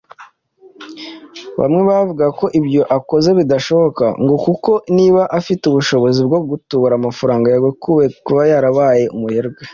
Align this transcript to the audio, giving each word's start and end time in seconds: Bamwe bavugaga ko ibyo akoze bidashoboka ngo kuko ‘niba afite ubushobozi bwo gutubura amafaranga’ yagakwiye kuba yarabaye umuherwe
Bamwe 1.59 1.81
bavugaga 1.89 2.31
ko 2.39 2.45
ibyo 2.59 2.81
akoze 2.97 3.29
bidashoboka 3.39 4.05
ngo 4.23 4.35
kuko 4.45 4.71
‘niba 4.97 5.21
afite 5.39 5.63
ubushobozi 5.67 6.19
bwo 6.27 6.39
gutubura 6.49 6.93
amafaranga’ 6.97 7.47
yagakwiye 7.49 8.07
kuba 8.25 8.41
yarabaye 8.51 9.03
umuherwe 9.15 9.61